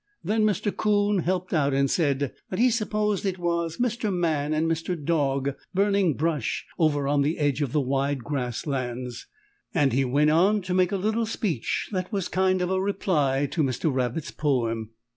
Then 0.23 0.45
Mr. 0.45 0.75
'Coon 0.75 1.19
helped 1.19 1.53
out 1.53 1.75
and 1.75 1.87
said 1.87 2.33
that 2.49 2.57
he 2.57 2.71
s'posed 2.71 3.23
it 3.23 3.37
was 3.37 3.77
Mr. 3.77 4.11
Man 4.11 4.51
and 4.51 4.65
Mr. 4.65 4.95
Dog 4.99 5.51
burning 5.75 6.15
brush 6.17 6.65
over 6.79 7.07
on 7.07 7.21
the 7.21 7.37
edge 7.37 7.61
of 7.61 7.71
the 7.71 7.81
Wide 7.81 8.23
Grass 8.23 8.65
Lands, 8.65 9.27
and 9.75 9.93
he 9.93 10.03
went 10.03 10.31
on 10.31 10.63
to 10.63 10.73
make 10.73 10.91
a 10.91 10.97
little 10.97 11.27
speech 11.27 11.87
that 11.91 12.11
was 12.11 12.29
kind 12.29 12.63
of 12.63 12.71
a 12.71 12.81
reply 12.81 13.45
to 13.51 13.61
Mr. 13.61 13.93
Rabbit's 13.93 14.31
poem. 14.31 14.89